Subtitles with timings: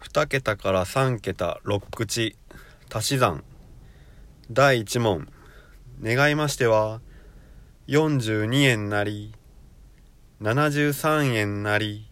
[0.00, 2.36] 2桁から3桁6口。
[2.90, 3.44] 足し算。
[4.50, 5.28] 第1問。
[6.00, 7.00] 願いましては
[7.88, 9.34] 42円なり
[10.40, 12.08] 73円なり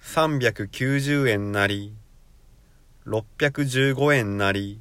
[0.00, 1.96] 390円なり
[3.06, 4.80] 615円なり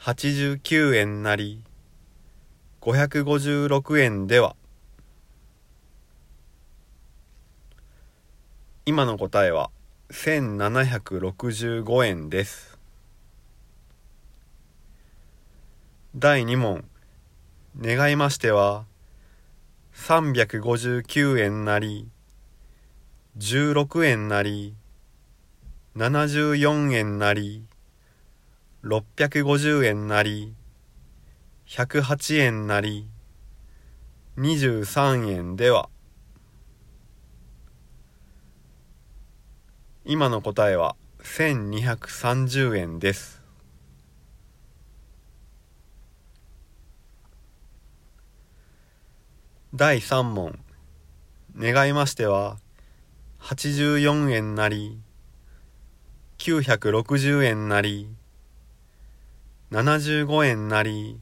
[0.00, 1.62] 89円なり
[2.80, 4.56] 556円では。
[8.86, 9.70] 今の答えは
[10.12, 12.78] 1765円です。
[16.14, 16.84] 第2問。
[17.80, 18.84] 願いましては
[19.94, 22.10] 359円なり
[23.38, 24.74] 16円なり
[25.96, 27.64] 74円なり
[28.84, 30.52] 650円なり
[31.66, 33.08] 108円なり
[34.36, 35.88] 23円では。
[40.04, 43.40] 今の答えは1230円です。
[49.72, 50.58] 第3問。
[51.56, 52.56] 願いましては
[53.42, 54.98] 84円なり
[56.38, 58.08] 960円なり
[59.70, 61.20] 75円なり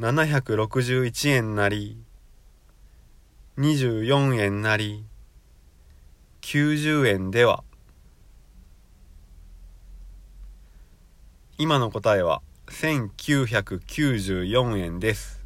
[0.00, 1.98] 761円なり
[3.58, 5.04] 24円なり。
[6.56, 7.64] 90円では。
[11.58, 15.45] 今の答えは1994円です。